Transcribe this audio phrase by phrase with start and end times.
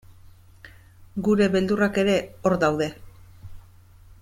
[1.27, 2.17] Gure beldurrak ere
[2.51, 2.91] hor daude.